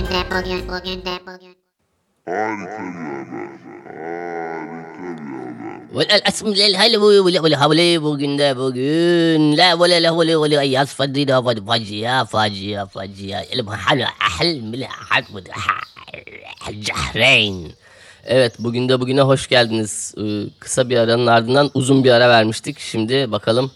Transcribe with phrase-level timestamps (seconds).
[0.00, 1.56] Bugün de bugün bugün de bugün.
[6.76, 8.02] Harika bir haber.
[8.02, 9.56] Bugün de bugün.
[9.56, 13.42] La vel la vel vel ay asfadi da vel facia facia facia.
[13.42, 15.24] El mahal ahl mil ahad
[16.80, 17.72] Cehreyn.
[18.24, 20.14] Evet bugün de bugüne hoş geldiniz.
[20.18, 20.22] Ee,
[20.58, 22.78] kısa bir aranın ardından uzun bir ara vermiştik.
[22.78, 23.70] Şimdi bakalım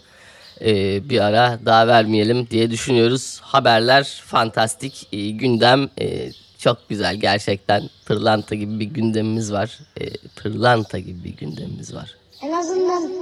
[0.61, 3.39] e, bir ara daha vermeyelim diye düşünüyoruz.
[3.41, 7.89] Haberler fantastik, e, gündem e, çok güzel gerçekten.
[8.05, 9.79] Pırlanta gibi bir gündemimiz var.
[10.01, 10.05] E,
[10.35, 12.15] pırlanta gibi bir gündemimiz var.
[12.41, 13.15] En azından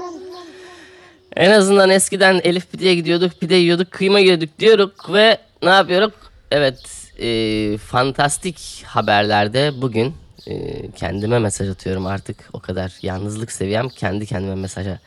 [1.35, 6.13] En azından eskiden Elif pideye gidiyorduk, pide yiyorduk, kıyma yiyorduk diyorduk ve ne yapıyorduk?
[6.51, 6.79] Evet,
[7.19, 10.13] e, fantastik haberlerde bugün
[10.47, 12.49] e, kendime mesaj atıyorum artık.
[12.53, 14.99] O kadar yalnızlık seviyem kendi kendime mesaja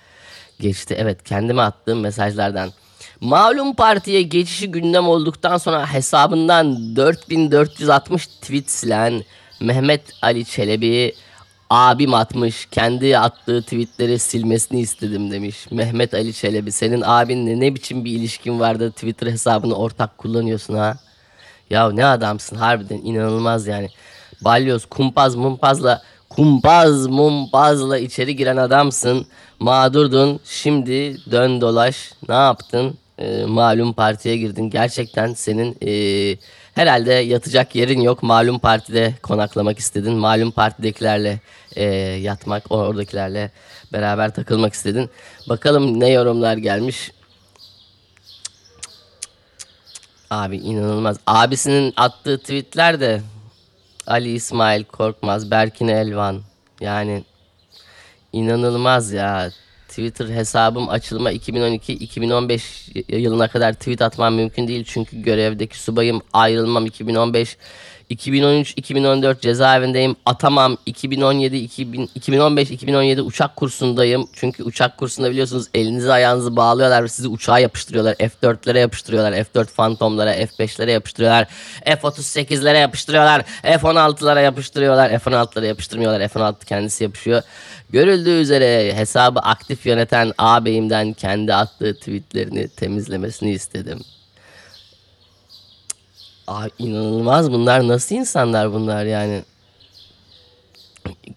[0.60, 0.96] geçti.
[0.98, 2.70] Evet, kendime attığım mesajlardan.
[3.20, 9.24] Malum partiye geçişi gündem olduktan sonra hesabından 4460 tweet silen
[9.60, 11.15] Mehmet Ali Çelebi
[11.71, 15.66] Abim atmış kendi attığı tweetleri silmesini istedim demiş.
[15.71, 20.96] Mehmet Ali Çelebi senin abinle ne biçim bir ilişkin vardı Twitter hesabını ortak kullanıyorsun ha?
[21.70, 23.88] Ya ne adamsın harbiden inanılmaz yani.
[24.41, 26.02] Balyoz kumpaz mumpazla
[26.37, 29.26] kumpaz mumpazla içeri giren adamsın.
[29.60, 32.98] Mağdurdun şimdi dön dolaş ne yaptın?
[33.18, 34.70] Ee, malum partiye girdin.
[34.70, 36.37] Gerçekten senin ee,
[36.74, 38.23] herhalde yatacak yerin yok.
[38.23, 40.12] Malum partide konaklamak istedin.
[40.12, 41.40] Malum partidekilerle
[41.76, 41.84] ee,
[42.23, 43.51] yatmak, oradakilerle
[43.92, 45.10] beraber takılmak istedin.
[45.48, 47.10] Bakalım ne yorumlar gelmiş.
[50.30, 51.16] Abi inanılmaz.
[51.26, 53.20] Abisinin attığı tweetler de
[54.07, 56.43] Ali İsmail Korkmaz, Berkin Elvan.
[56.80, 57.24] Yani
[58.32, 59.51] inanılmaz ya.
[59.88, 64.84] Twitter hesabım açılma 2012-2015 yılına kadar tweet atmam mümkün değil.
[64.88, 67.56] Çünkü görevdeki subayım ayrılmam 2015
[68.10, 70.16] 2013-2014 cezaevindeyim.
[70.26, 74.28] Atamam 2017 2015 2017 uçak kursundayım.
[74.32, 78.14] Çünkü uçak kursunda biliyorsunuz elinizi ayağınızı bağlıyorlar ve sizi uçağa yapıştırıyorlar.
[78.14, 79.32] F4'lere yapıştırıyorlar.
[79.32, 81.48] F4 Phantom'lara, F5'lere yapıştırıyorlar.
[81.86, 83.44] F38'lere yapıştırıyorlar.
[83.62, 85.10] F16'lara yapıştırıyorlar.
[85.10, 86.20] F16'lara yapıştırmıyorlar.
[86.20, 87.42] F16 kendisi yapışıyor.
[87.91, 94.00] Görüldüğü üzere hesabı aktif yöneten ağabeyimden kendi attığı tweetlerini temizlemesini istedim.
[96.46, 99.42] Aa, inanılmaz bunlar nasıl insanlar bunlar yani.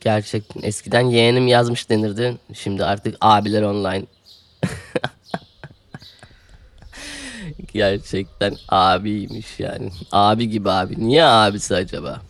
[0.01, 2.37] Gerçekten eskiden yeğenim yazmış denirdi.
[2.53, 4.05] Şimdi artık abiler online.
[7.73, 9.91] Gerçekten abiymiş yani.
[10.11, 11.07] Abi gibi abi.
[11.07, 12.21] Niye abisi acaba?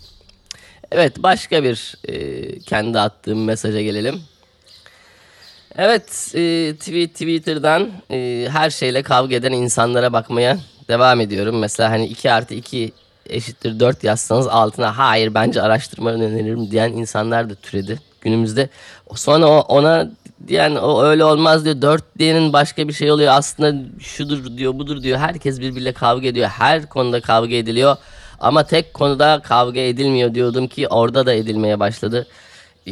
[0.91, 4.21] Evet başka bir e, kendi attığım mesaja gelelim.
[5.75, 10.59] Evet e, Twitter'dan e, her şeyle kavga eden insanlara bakmaya
[10.89, 11.59] devam ediyorum.
[11.59, 12.91] Mesela hani 2 artı 2
[13.25, 18.69] eşittir 4 yazsanız altına hayır bence araştırmanı öneririm diyen insanlar da türedi günümüzde.
[19.15, 20.11] Sonra ona
[20.47, 21.81] diyen o öyle olmaz diyor.
[21.81, 23.33] 4 diyenin başka bir şey oluyor.
[23.33, 25.19] Aslında şudur diyor budur diyor.
[25.19, 26.49] Herkes birbiriyle kavga ediyor.
[26.49, 27.95] Her konuda kavga ediliyor.
[28.39, 32.27] Ama tek konuda kavga edilmiyor diyordum ki orada da edilmeye başladı.
[32.87, 32.91] Ee,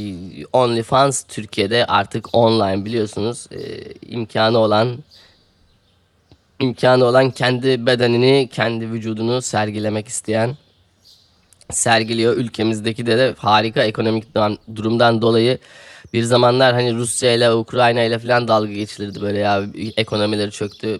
[0.54, 3.60] OnlyFans Türkiye'de artık online biliyorsunuz e,
[4.08, 4.98] imkanı olan
[6.60, 10.58] imkanı olan kendi bedenini, kendi vücudunu sergilemek isteyen
[11.72, 12.38] sergiliyor.
[12.38, 14.24] Ülkemizdeki de, de harika ekonomik
[14.76, 15.58] durumdan dolayı
[16.14, 19.64] bir zamanlar hani Rusya ile Ukrayna ile falan dalga geçilirdi böyle ya
[19.98, 21.00] ekonomileri çöktü.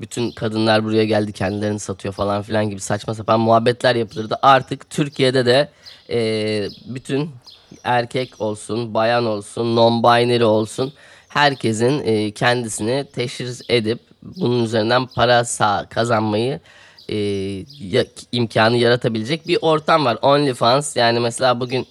[0.00, 4.38] Bütün kadınlar buraya geldi kendilerini satıyor falan filan gibi saçma sapan muhabbetler yapılırdı.
[4.42, 5.68] Artık Türkiye'de de
[6.10, 7.30] e, bütün
[7.84, 10.92] erkek olsun, bayan olsun, non-binary olsun
[11.28, 15.44] herkesin e, kendisini teşhis edip bunun üzerinden para
[15.90, 16.60] kazanmayı
[17.08, 17.16] e,
[17.80, 20.18] ya, imkanı yaratabilecek bir ortam var.
[20.22, 21.86] OnlyFans yani mesela bugün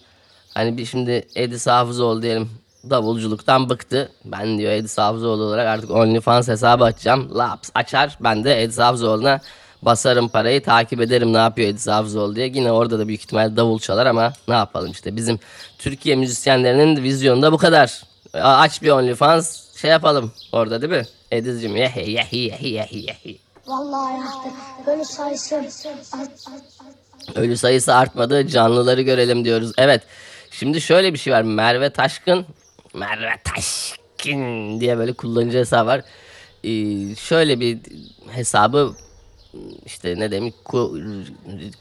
[0.53, 2.50] hani bir şimdi Edis Hafızoğlu diyelim
[2.89, 4.12] davulculuktan bıktı.
[4.25, 7.38] Ben diyor Edis Hafızoğlu olarak artık OnlyFans hesabı açacağım.
[7.38, 8.18] Laps açar.
[8.19, 9.39] Ben de Edis Hafızoğlu'na
[9.81, 12.48] basarım parayı takip ederim ne yapıyor Edis Hafızoğlu diye.
[12.48, 15.39] Yine orada da büyük ihtimal davul çalar ama ne yapalım işte bizim
[15.77, 18.04] Türkiye müzisyenlerinin vizyonu bu kadar.
[18.33, 21.06] Aç bir OnlyFans şey yapalım orada değil mi?
[21.31, 23.40] Ediz'cim yehi yehi yehi yehi yehi.
[23.68, 26.31] vallahi artık ölü sayısı art, art,
[27.38, 29.72] Ölü sayısı artmadı canlıları görelim diyoruz.
[29.78, 30.02] Evet
[30.52, 32.46] şimdi şöyle bir şey var Merve Taşkın
[32.94, 36.02] Merve Taşkın diye böyle kullanıcı hesabı var.
[36.64, 37.80] Ee, şöyle bir
[38.31, 38.94] hesabı
[39.89, 40.53] işte ne demiş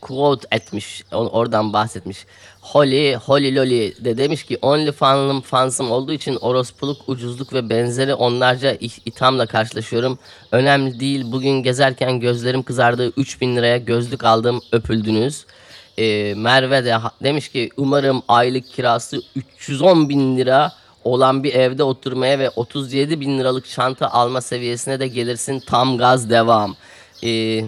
[0.00, 2.26] quote etmiş oradan bahsetmiş.
[2.60, 8.14] Holly, Holly Lolly de demiş ki only fanım fansım olduğu için orospuluk, ucuzluk ve benzeri
[8.14, 10.18] onlarca ithamla karşılaşıyorum.
[10.52, 15.44] Önemli değil bugün gezerken gözlerim kızardı 3000 liraya gözlük aldım öpüldünüz.
[15.98, 20.72] Ee, Merve de demiş ki umarım aylık kirası 310 bin lira
[21.04, 25.60] olan bir evde oturmaya ve 37 bin liralık çanta alma seviyesine de gelirsin.
[25.60, 26.76] Tam gaz devam.
[27.24, 27.64] Ee,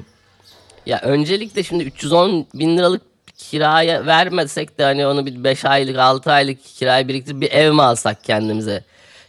[0.91, 3.03] ya öncelikle şimdi 310 bin liralık
[3.37, 7.83] kiraya vermesek de hani onu bir 5 aylık 6 aylık kiraya biriktirip bir ev mi
[7.83, 8.85] alsak kendimize?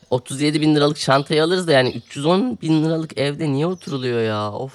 [0.09, 4.51] 37 bin liralık çantayı alırız da yani 310 bin liralık evde niye oturuluyor ya?
[4.51, 4.73] Of.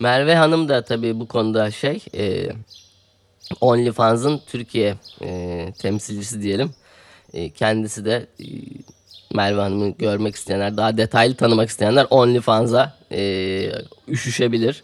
[0.00, 2.48] Merve Hanım da tabii bu konuda şey e,
[3.60, 6.70] OnlyFans'ın Türkiye e, temsilcisi diyelim.
[7.32, 8.44] E, kendisi de e,
[9.34, 13.72] Merve Hanım'ı görmek isteyenler, daha detaylı tanımak isteyenler OnlyFans'a e,
[14.08, 14.82] üşüşebilir.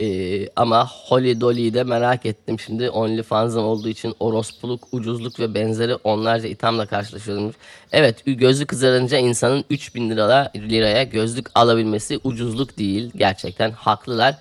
[0.00, 2.60] E, ama Holly Dolly'yi de merak ettim.
[2.60, 7.54] Şimdi OnlyFans'ın olduğu için orospuluk, ucuzluk ve benzeri onlarca ithamla karşılaşıyorum.
[7.92, 13.10] Evet gözü kızarınca insanın 3000 liraya, liraya gözlük alabilmesi ucuzluk değil.
[13.16, 14.36] Gerçekten haklılar.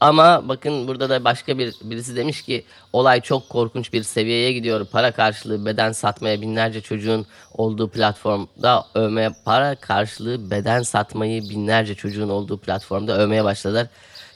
[0.00, 4.86] Ama bakın burada da başka bir birisi demiş ki olay çok korkunç bir seviyeye gidiyor.
[4.86, 12.28] Para karşılığı beden satmaya binlerce çocuğun olduğu platformda övmeye para karşılığı beden satmayı binlerce çocuğun
[12.28, 13.86] olduğu platformda övmeye başladılar.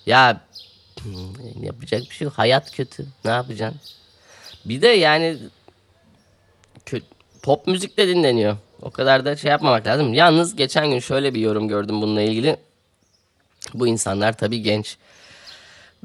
[0.06, 0.40] Ya
[1.60, 2.38] yapacak bir şey yok.
[2.38, 3.06] Hayat kötü.
[3.25, 3.81] Ne yapacaksın?
[4.64, 5.38] Bir de yani
[7.43, 8.56] pop müzik de dinleniyor.
[8.82, 10.14] O kadar da şey yapmamak lazım.
[10.14, 12.56] Yalnız geçen gün şöyle bir yorum gördüm bununla ilgili.
[13.75, 14.96] Bu insanlar tabii genç.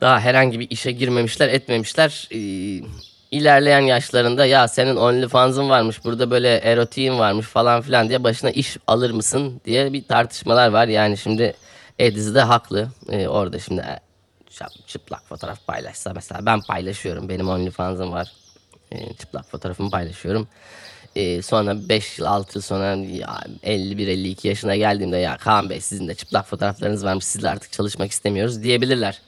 [0.02, 2.28] Daha herhangi bir işe girmemişler, etmemişler.
[2.32, 2.84] Ee,
[3.32, 8.78] ilerleyen yaşlarında ya senin OnlyFans'ın varmış, burada böyle erotiğin varmış falan filan diye başına iş
[8.88, 10.88] alır mısın diye bir tartışmalar var.
[10.88, 11.56] Yani şimdi
[12.02, 12.88] Ediz de haklı.
[13.10, 13.84] Ee, orada şimdi
[14.88, 17.30] çıplak fotoğraf paylaşsa mesela ben paylaşıyorum.
[17.30, 18.32] Benim OnlyFans'ım var.
[18.92, 20.48] Ee, çıplak fotoğrafımı paylaşıyorum.
[21.16, 26.08] Ee, sonra 5 yıl 6 yıl sonra ya 51-52 yaşına geldiğimde ya Kaan Bey sizin
[26.08, 29.22] de çıplak fotoğraflarınız varmış sizle artık çalışmak istemiyoruz diyebilirler.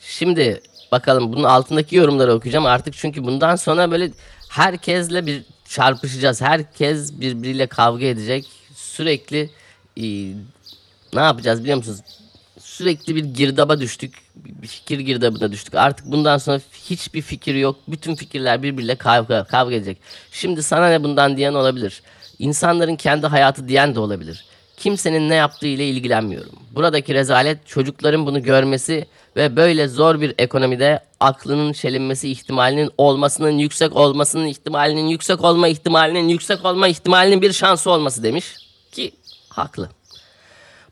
[0.00, 0.62] Şimdi
[0.92, 4.10] bakalım bunun altındaki yorumları okuyacağım artık çünkü bundan sonra böyle
[4.48, 6.42] herkesle bir çarpışacağız.
[6.42, 8.46] Herkes birbiriyle kavga edecek.
[8.74, 9.50] Sürekli
[9.96, 10.04] e,
[11.14, 12.00] ne yapacağız biliyor musunuz?
[12.76, 14.14] Sürekli bir girdaba düştük.
[14.34, 15.74] Bir fikir girdabına düştük.
[15.74, 17.76] Artık bundan sonra hiçbir fikir yok.
[17.88, 19.98] Bütün fikirler birbiriyle kavga, kavga edecek.
[20.32, 22.02] Şimdi sana ne bundan diyen olabilir.
[22.38, 24.44] İnsanların kendi hayatı diyen de olabilir.
[24.76, 26.52] Kimsenin ne yaptığı ile ilgilenmiyorum.
[26.70, 29.06] Buradaki rezalet çocukların bunu görmesi
[29.36, 36.28] ve böyle zor bir ekonomide aklının çelinmesi ihtimalinin olmasının yüksek olmasının ihtimalinin yüksek olma ihtimalinin
[36.28, 38.56] yüksek olma ihtimalinin bir şansı olması demiş.
[38.92, 39.12] Ki
[39.48, 39.95] haklı.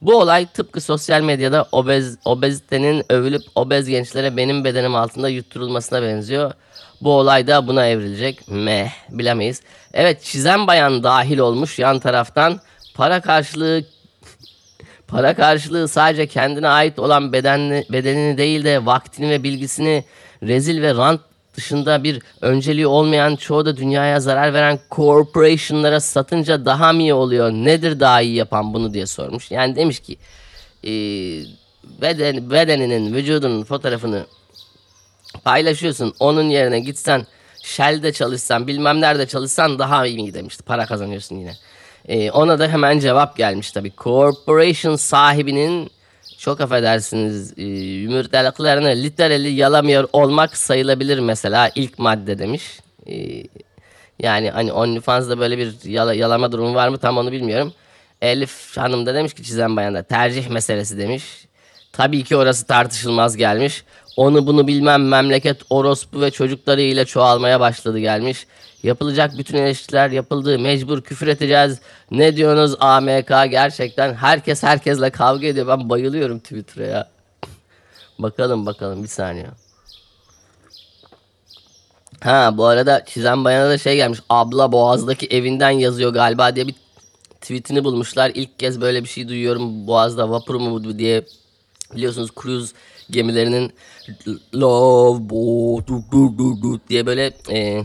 [0.05, 6.53] Bu olay tıpkı sosyal medyada obez, obezitenin övülüp obez gençlere benim bedenim altında yutturulmasına benziyor.
[7.01, 8.49] Bu olay da buna evrilecek.
[8.49, 9.63] Meh bilemeyiz.
[9.95, 12.61] Evet çizen bayan dahil olmuş yan taraftan
[12.95, 13.85] para karşılığı
[15.09, 20.05] para karşılığı sadece kendine ait olan bedenini, bedenini değil de vaktini ve bilgisini
[20.43, 21.21] rezil ve rant
[21.55, 27.51] dışında bir önceliği olmayan çoğu da dünyaya zarar veren corporation'lara satınca daha mı iyi oluyor?
[27.51, 29.51] Nedir daha iyi yapan bunu diye sormuş.
[29.51, 30.17] Yani demiş ki
[30.85, 30.91] e,
[32.03, 34.27] beden, bedeninin, vücudunun fotoğrafını
[35.45, 36.15] paylaşıyorsun.
[36.21, 37.27] Onun yerine gitsen
[37.63, 40.63] Shell'de çalışsan bilmem nerede çalışsan daha iyi demişti.
[40.63, 41.55] Para kazanıyorsun yine.
[42.09, 43.93] Ee, ona da hemen cevap gelmiş tabii.
[43.99, 45.91] Corporation sahibinin
[46.45, 52.81] çok affedersiniz e, yumurtalıklarını literally yalamıyor olmak sayılabilir mesela ilk madde demiş.
[53.07, 53.45] Ee,
[54.23, 57.73] yani hani OnlyFans'da böyle bir yala- yalama durumu var mı tam onu bilmiyorum.
[58.23, 61.25] Elif Hanım da demiş ki çizen bayanda tercih meselesi demiş.
[61.93, 63.85] Tabii ki orası tartışılmaz gelmiş.
[64.17, 68.47] Onu bunu bilmem memleket orospu ve çocuklarıyla çoğalmaya başladı gelmiş.
[68.85, 70.59] Yapılacak bütün eleştiriler yapıldı.
[70.59, 71.81] Mecbur küfür edeceğiz.
[72.11, 75.67] Ne diyorsunuz AMK gerçekten herkes herkesle kavga ediyor.
[75.67, 77.09] Ben bayılıyorum Twitter'a ya.
[78.19, 79.47] bakalım bakalım bir saniye.
[82.21, 84.21] Ha bu arada çizen bayana da şey gelmiş.
[84.29, 86.75] Abla Boğaz'daki evinden yazıyor galiba diye bir
[87.41, 88.33] tweetini bulmuşlar.
[88.35, 89.87] İlk kez böyle bir şey duyuyorum.
[89.87, 91.25] Boğaz'da vapur mu bu diye
[91.95, 92.75] biliyorsunuz cruise
[93.11, 93.73] gemilerinin
[94.55, 95.89] love boat
[96.89, 97.85] diye böyle e,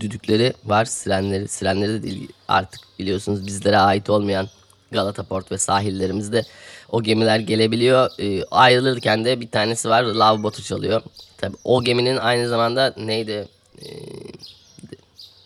[0.00, 0.84] düdükleri var.
[0.84, 4.48] Sirenleri, sirenleri de değil artık biliyorsunuz bizlere ait olmayan
[4.90, 6.44] Galata Port ve sahillerimizde
[6.90, 8.10] o gemiler gelebiliyor.
[8.18, 11.02] E, ayrılırken de bir tanesi var love boat'u çalıyor.
[11.38, 13.48] Tabii o geminin aynı zamanda neydi
[13.82, 13.88] e,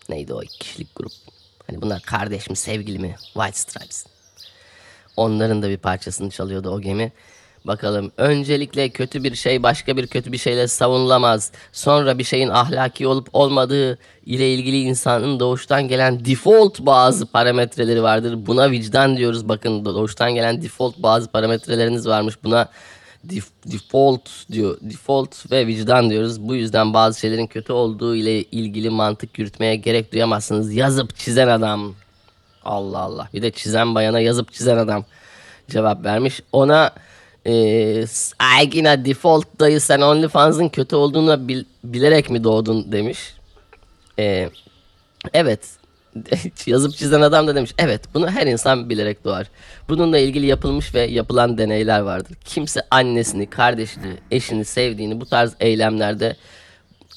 [0.09, 1.12] neydi o kişilik grup.
[1.67, 4.07] Hani bunlar kardeş mi sevgili mi White Stripes.
[5.17, 7.12] Onların da bir parçasını çalıyordu o gemi.
[7.68, 11.52] Bakalım öncelikle kötü bir şey başka bir kötü bir şeyle savunulamaz.
[11.72, 18.46] Sonra bir şeyin ahlaki olup olmadığı ile ilgili insanın doğuştan gelen default bazı parametreleri vardır.
[18.46, 19.48] Buna vicdan diyoruz.
[19.48, 22.34] Bakın doğuştan gelen default bazı parametreleriniz varmış.
[22.44, 22.68] Buna
[23.26, 24.78] def- default diyor.
[24.80, 26.40] Default ve vicdan diyoruz.
[26.40, 30.75] Bu yüzden bazı şeylerin kötü olduğu ile ilgili mantık yürütmeye gerek duyamazsınız.
[30.75, 31.94] Yazıp çizen adam.
[32.64, 33.28] Allah Allah.
[33.34, 35.04] Bir de çizen bayana yazıp çizen adam
[35.70, 36.40] cevap vermiş.
[36.52, 36.90] Ona
[37.47, 38.04] e,
[38.38, 43.18] Aygina default dayı sen OnlyFans'ın kötü olduğunu bil- bilerek mi doğdun demiş.
[44.18, 44.50] E,
[45.35, 45.61] evet.
[46.66, 47.75] Yazıp çizen adam da demiş.
[47.78, 49.47] Evet bunu her insan bilerek doğar.
[49.88, 52.37] Bununla ilgili yapılmış ve yapılan deneyler vardır.
[52.45, 56.37] Kimse annesini, kardeşini, eşini sevdiğini bu tarz eylemlerde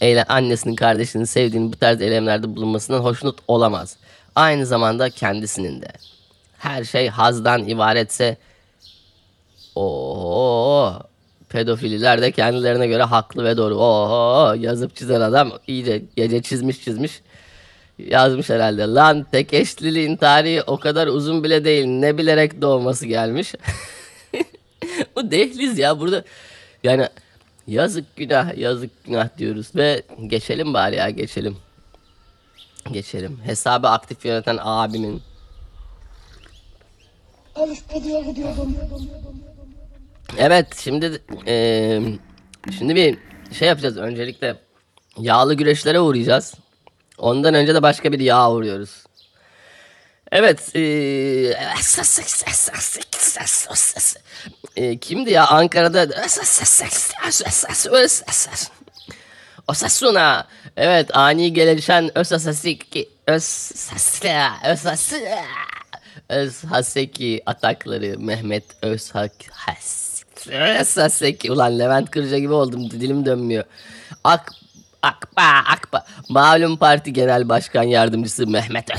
[0.01, 3.98] eyle, annesinin kardeşinin sevdiğini bu tarz eylemlerde bulunmasından hoşnut olamaz.
[4.36, 5.88] Aynı zamanda kendisinin de.
[6.58, 8.38] Her şey hazdan ibaretse
[9.75, 10.94] o
[11.51, 13.75] pedofililer de kendilerine göre haklı ve doğru.
[13.75, 17.22] Oo yazıp çizen adam iyice gece çizmiş çizmiş
[18.00, 18.81] yazmış herhalde.
[18.81, 21.86] Lan tek eşliliğin tarihi o kadar uzun bile değil.
[21.86, 23.55] Ne bilerek doğması gelmiş.
[25.15, 26.24] Bu dehliz ya burada.
[26.84, 27.08] Yani
[27.67, 31.58] yazık günah yazık günah diyoruz ve geçelim bari ya geçelim.
[32.91, 33.39] Geçelim.
[33.46, 35.22] Hesabı aktif yöneten abimin
[37.93, 38.75] Bedi'ye gidiyordum.
[40.38, 42.02] Evet şimdi eee,
[42.78, 43.18] şimdi bir
[43.54, 44.56] şey yapacağız öncelikle
[45.18, 46.54] yağlı güreşlere uğrayacağız.
[47.18, 49.04] Ondan önce de başka bir yağ uğruyoruz.
[50.32, 50.76] Evet.
[50.76, 51.58] eee,
[54.76, 56.08] eee, kimdi ya Ankara'da
[59.68, 60.48] Osasuna.
[60.78, 63.04] Evet ani gelişen Osasuna
[66.30, 69.32] Özhaseki atakları Mehmet Özhak
[70.50, 73.64] Özhaseki ulan Levent Kırca gibi oldum dilim dönmüyor.
[74.24, 74.52] Ak
[75.02, 78.90] Akba Akba malum parti genel başkan yardımcısı Mehmet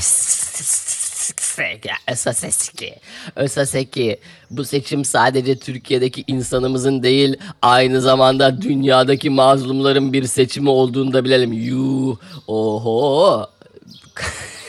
[2.07, 2.95] Özhaseki
[3.35, 4.19] Özhaseki
[4.51, 11.53] bu seçim sadece Türkiye'deki insanımızın değil aynı zamanda dünyadaki mazlumların bir seçimi olduğunu da bilelim.
[11.53, 13.47] Yuh oho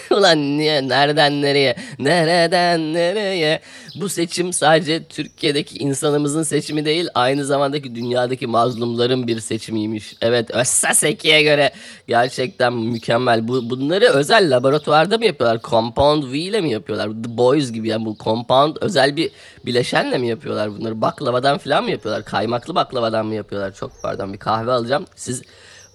[0.11, 3.61] Ulan niye, nereden nereye, nereden nereye?
[4.00, 10.16] Bu seçim sadece Türkiye'deki insanımızın seçimi değil, aynı zamandaki dünyadaki mazlumların bir seçimiymiş.
[10.20, 11.73] Evet, Özsaseki'ye göre
[12.08, 13.49] gerçekten mükemmel.
[13.49, 15.61] Bu, bunları özel laboratuvarda mı yapıyorlar?
[15.62, 17.08] Compound V ile mi yapıyorlar?
[17.08, 19.30] The Boys gibi yani bu compound özel bir
[19.66, 21.00] bileşenle mi yapıyorlar bunları?
[21.00, 22.25] Baklavadan falan mı yapıyorlar?
[22.25, 23.75] Kaymaklı baklavadan mı yapıyorlar?
[23.75, 25.06] Çok pardon bir kahve alacağım.
[25.16, 25.42] Siz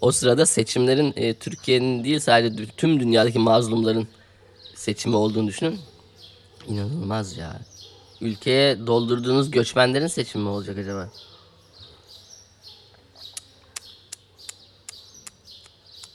[0.02, 4.08] o sırada seçimlerin e, Türkiye'nin değil sadece tüm dünyadaki mazlumların
[4.76, 5.80] seçimi olduğunu düşünün.
[6.68, 7.60] İnanılmaz ya.
[8.22, 11.10] Ülkeye doldurduğunuz göçmenlerin seçimi mi olacak acaba?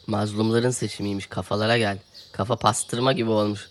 [0.06, 1.26] Mazlumların seçimiymiş.
[1.26, 1.98] Kafalara gel.
[2.32, 3.70] Kafa pastırma gibi olmuş.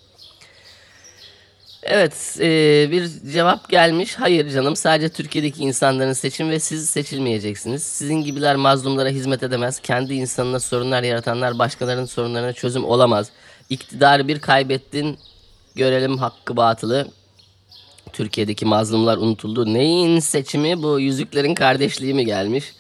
[1.85, 4.15] Evet, e, bir cevap gelmiş.
[4.15, 7.83] Hayır canım, sadece Türkiye'deki insanların seçim ve siz seçilmeyeceksiniz.
[7.83, 9.79] Sizin gibiler mazlumlara hizmet edemez.
[9.79, 13.29] Kendi insanına sorunlar yaratanlar başkalarının sorunlarına çözüm olamaz.
[13.69, 15.17] İktidarı bir kaybettin,
[15.75, 17.07] görelim hakkı batılı.
[18.13, 19.73] Türkiye'deki mazlumlar unutuldu.
[19.73, 20.99] Neyin seçimi bu?
[20.99, 22.73] Yüzüklerin kardeşliği mi gelmiş?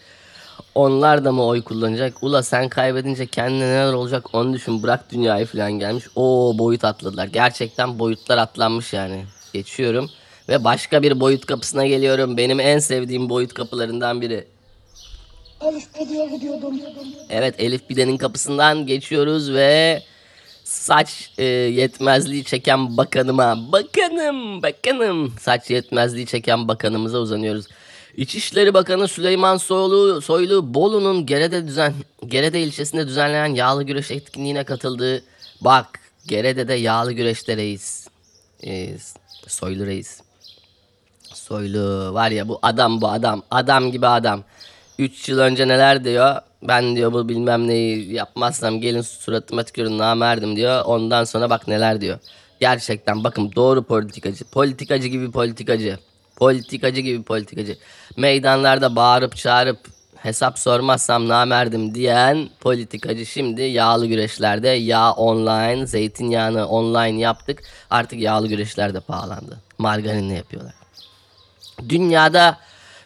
[0.75, 2.23] Onlar da mı oy kullanacak?
[2.23, 4.83] Ula sen kaybedince kendine neler olacak onu düşün.
[4.83, 6.05] Bırak dünyayı falan gelmiş.
[6.15, 7.27] O boyut atladılar.
[7.27, 9.25] Gerçekten boyutlar atlanmış yani.
[9.53, 10.09] Geçiyorum.
[10.49, 12.37] Ve başka bir boyut kapısına geliyorum.
[12.37, 14.47] Benim en sevdiğim boyut kapılarından biri.
[15.61, 16.79] Elif Bedi'ye gidiyordum.
[17.29, 20.01] Evet Elif Bide'nin kapısından geçiyoruz ve
[20.63, 27.65] saç e, yetmezliği çeken bakanıma bakanım bakanım saç yetmezliği çeken bakanımıza uzanıyoruz.
[28.17, 31.93] İçişleri Bakanı Süleyman Soylu, Soylu Bolu'nun Gerede düzen
[32.27, 35.23] Gerede ilçesinde düzenlenen yağlı güreş etkinliğine katıldığı
[35.61, 38.07] bak Gerede'de yağlı güreşte reis.
[38.63, 38.97] E,
[39.47, 40.21] Soylu reis.
[41.33, 43.43] Soylu var ya bu adam bu adam.
[43.51, 44.43] Adam gibi adam.
[44.99, 46.35] 3 yıl önce neler diyor?
[46.63, 50.85] Ben diyor bu bilmem neyi yapmazsam gelin suratıma tükürün namerdim diyor.
[50.85, 52.19] Ondan sonra bak neler diyor.
[52.59, 54.45] Gerçekten bakın doğru politikacı.
[54.45, 55.99] Politikacı gibi politikacı.
[56.35, 57.77] Politikacı gibi politikacı.
[58.17, 59.79] Meydanlarda bağırıp çağırıp
[60.15, 67.63] hesap sormazsam namerdim diyen politikacı şimdi yağlı güreşlerde yağ online, zeytinyağını online yaptık.
[67.89, 69.59] Artık yağlı güreşler de pahalandı.
[69.77, 70.73] Margarinle yapıyorlar.
[71.89, 72.57] Dünyada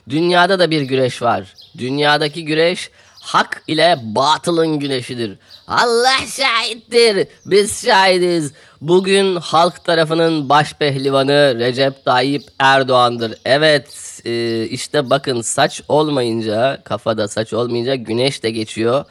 [0.10, 1.54] dünyada da bir güreş var.
[1.78, 5.38] Dünyadaki güreş hak ile batılın güreşidir.
[5.68, 7.28] Allah şahittir.
[7.46, 8.54] Biz şahidiz.
[8.82, 13.38] Bugün halk tarafının baş pehlivanı Recep Tayyip Erdoğan'dır.
[13.46, 19.06] Evet e, işte bakın saç olmayınca kafada saç olmayınca güneş de geçiyor.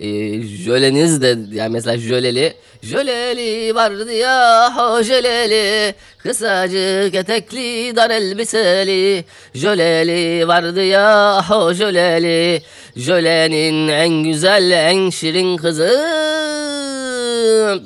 [0.00, 0.06] e,
[0.42, 10.48] jöleniz de yani mesela jöleli jöleli vardı ya o jöleli kısacık etekli dar elbiseli jöleli
[10.48, 12.62] vardı ya o jöleli
[12.96, 15.90] jölenin en güzel en şirin kızı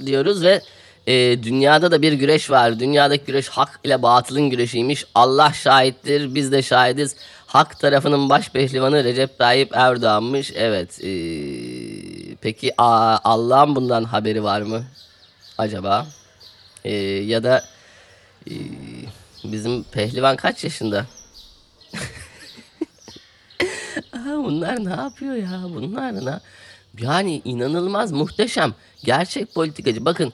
[0.06, 0.60] diyoruz ve
[1.06, 2.80] e, dünyada da bir güreş var.
[2.80, 5.06] Dünyadaki güreş hak ile batılın güreşiymiş.
[5.14, 7.16] Allah şahittir, biz de şahidiz.
[7.46, 10.52] Hak tarafının baş pehlivanı Recep Tayyip Erdoğan'mış.
[10.54, 11.04] Evet.
[11.04, 11.10] e,
[12.40, 14.84] peki Allah'ın bundan haberi var mı?
[15.58, 16.06] Acaba?
[16.84, 17.64] E, ya da
[18.50, 18.54] e,
[19.44, 21.06] bizim pehlivan kaç yaşında?
[24.12, 25.60] Aa, bunlar ne yapıyor ya?
[25.64, 26.40] Bunlar ne?
[26.98, 28.74] Yani inanılmaz muhteşem.
[29.04, 30.04] Gerçek politikacı.
[30.04, 30.32] Bakın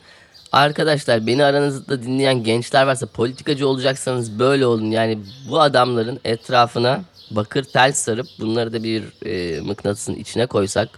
[0.53, 4.91] arkadaşlar beni aranızda dinleyen gençler varsa politikacı olacaksanız böyle olun.
[4.91, 5.19] Yani
[5.51, 10.89] bu adamların etrafına bakır tel sarıp bunları da bir e, mıknatısın içine koysak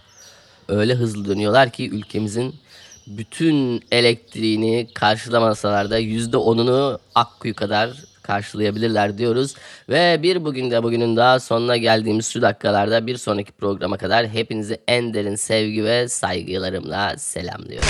[0.67, 2.55] öyle hızlı dönüyorlar ki ülkemizin
[3.07, 7.91] bütün elektriğini karşılamasalar da yüzde onunu Akkuyu kadar
[8.21, 9.55] karşılayabilirler diyoruz.
[9.89, 14.81] Ve bir bugün de bugünün daha sonuna geldiğimiz şu dakikalarda bir sonraki programa kadar hepinizi
[14.87, 17.89] en derin sevgi ve saygılarımla selamlıyorum.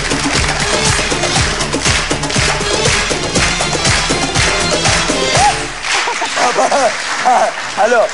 [7.80, 8.06] Alo.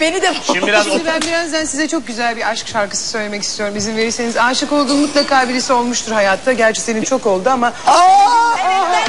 [0.00, 3.76] Beni de Şimdi biraz Şimdi ben birazdan size çok güzel bir aşk şarkısı söylemek istiyorum.
[3.76, 6.52] İzin verirseniz aşık olduğum mutlaka birisi olmuştur hayatta.
[6.52, 9.04] Gerçi senin çok oldu ama ben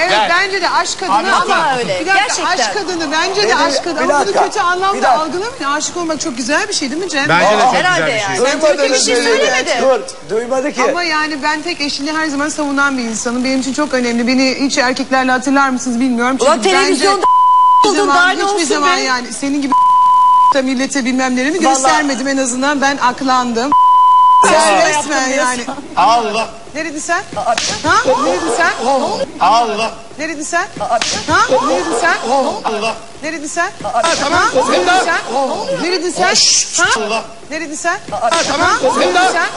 [0.00, 0.30] evet Gel.
[0.30, 1.50] bence de aşk kadını Anlatın.
[1.50, 2.44] ama öyle, bir dakika gerçekten.
[2.46, 5.64] aşk kadını bence de aşk kadını bir ama bunu kötü anlamda algılamayın.
[5.64, 7.28] Aşık olmak çok güzel bir şey değil mi Cem?
[7.28, 8.46] Bence de çok Herhalde güzel bir şey.
[8.60, 9.24] Türkiye bir şey Duymadınız mı?
[9.24, 9.70] söylemedi.
[9.82, 10.82] Dur, duymadı ki.
[10.82, 13.44] Ama yani ben tek eşini her zaman savunan bir insanım.
[13.44, 14.26] Benim için çok önemli.
[14.26, 16.36] Beni hiç erkeklerle hatırlar mısınız bilmiyorum.
[16.38, 19.00] Çünkü Ulan televizyonda hiçbir oldun zaman, daha ne hiçbir olsun zaman be?
[19.00, 19.72] yani senin gibi
[20.54, 22.80] da millete bilmem nelerimi göstermedim en azından.
[22.80, 23.70] Ben aklandım.
[24.48, 25.60] Sen resmen yani.
[25.96, 27.22] Allah, Neredin sen?
[27.34, 27.96] Ha?
[28.24, 28.72] Neredin sen?
[29.40, 30.68] Allah, Neredin sen?
[30.78, 30.98] Ha?
[31.68, 32.16] Neredin sen?
[32.30, 33.70] Allah, Neredin sen?
[33.82, 34.48] Ha?
[34.62, 35.20] Neredin sen?
[35.82, 36.40] Neredin sen?
[36.78, 36.90] Ha?
[37.04, 37.24] Allah.
[37.50, 37.98] Neredin sen?
[38.08, 38.60] Ha?
[38.80, 39.52] Neredin sen?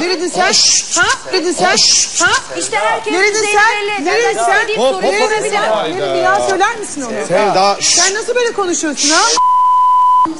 [0.00, 0.48] Neredin sen?
[0.96, 1.06] Ha?
[1.32, 1.76] Neredin sen?
[2.24, 2.32] Ha?
[2.58, 4.04] İşte herkes Neredin sen?
[4.04, 4.66] Neredin sen?
[5.02, 5.98] Neredin sen?
[5.98, 7.26] Nerede bir daha söyler misin onu?
[7.28, 7.76] Sevda.
[7.80, 9.22] Sen nasıl böyle konuşuyorsun ha?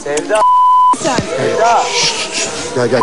[0.04, 0.42] Sevda,
[1.02, 1.16] Sen.
[1.36, 1.82] Sevda.
[2.74, 3.00] Gel gel.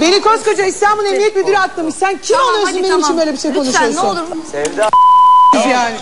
[0.00, 1.94] Beni koskoca İstanbul Emniyet Müdürü atlamış.
[1.94, 3.04] Sen kim Tamam, oluyorsun hadi benim tamam.
[3.04, 3.96] için böyle bir şey Lütfen konuşuyorsun?
[3.96, 4.44] ne olur.
[4.52, 4.88] Sevda.
[5.68, 5.96] Yani.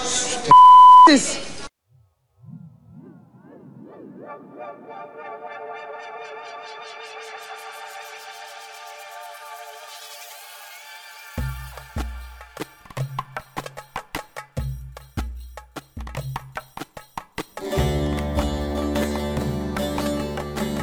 [1.08, 1.38] Siz.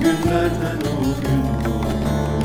[0.00, 2.40] Günlerden o gün bugün.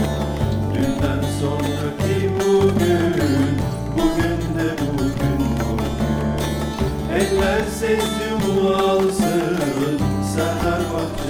[0.73, 3.57] Dünden sonraki bugün.
[3.95, 7.15] Bugün de bugün bugün.
[7.15, 8.21] Eller ses
[8.69, 9.99] alsın,
[10.35, 10.80] seher